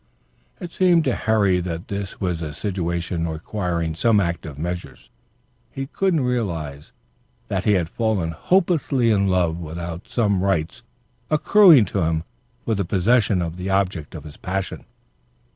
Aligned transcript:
It 0.59 0.71
seemed 0.71 1.03
to 1.03 1.13
Harry 1.13 1.59
that 1.59 1.91
it 1.91 2.19
was 2.19 2.41
a 2.41 2.53
situation 2.53 3.27
requiring 3.27 3.93
some 3.93 4.19
active 4.19 4.57
measures. 4.57 5.11
He 5.69 5.85
couldn't 5.85 6.21
realize 6.21 6.91
that 7.49 7.65
he 7.65 7.73
had 7.73 7.87
fallen 7.87 8.31
hopelessly 8.31 9.11
in 9.11 9.27
love 9.27 9.59
without 9.59 10.07
some 10.07 10.43
rights 10.43 10.81
accruing 11.29 11.85
to 11.85 12.01
him 12.01 12.23
for 12.65 12.73
the 12.73 12.83
possession 12.83 13.43
of 13.43 13.57
the 13.57 13.69
object 13.69 14.15
of 14.15 14.23
his 14.23 14.37
passion. 14.37 14.85